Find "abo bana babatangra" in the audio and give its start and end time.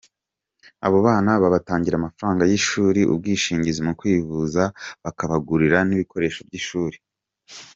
0.85-1.93